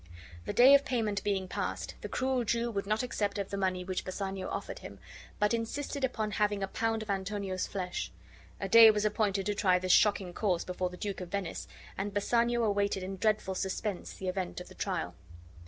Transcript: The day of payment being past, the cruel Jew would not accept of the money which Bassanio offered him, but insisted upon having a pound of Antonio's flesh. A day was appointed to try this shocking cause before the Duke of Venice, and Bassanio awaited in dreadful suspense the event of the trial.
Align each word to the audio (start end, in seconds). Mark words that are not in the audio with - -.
The 0.45 0.51
day 0.53 0.73
of 0.73 0.83
payment 0.83 1.23
being 1.23 1.47
past, 1.47 1.93
the 2.01 2.09
cruel 2.09 2.43
Jew 2.43 2.71
would 2.71 2.87
not 2.87 3.03
accept 3.03 3.37
of 3.37 3.51
the 3.51 3.55
money 3.55 3.83
which 3.83 4.03
Bassanio 4.03 4.49
offered 4.49 4.79
him, 4.79 4.97
but 5.37 5.53
insisted 5.53 6.03
upon 6.03 6.31
having 6.31 6.63
a 6.63 6.67
pound 6.67 7.03
of 7.03 7.11
Antonio's 7.11 7.67
flesh. 7.67 8.11
A 8.59 8.67
day 8.67 8.89
was 8.89 9.05
appointed 9.05 9.45
to 9.45 9.53
try 9.53 9.77
this 9.77 9.91
shocking 9.91 10.33
cause 10.33 10.65
before 10.65 10.89
the 10.89 10.97
Duke 10.97 11.21
of 11.21 11.29
Venice, 11.29 11.67
and 11.99 12.15
Bassanio 12.15 12.63
awaited 12.63 13.03
in 13.03 13.17
dreadful 13.17 13.53
suspense 13.53 14.13
the 14.15 14.27
event 14.27 14.59
of 14.59 14.69
the 14.69 14.73
trial. 14.73 15.13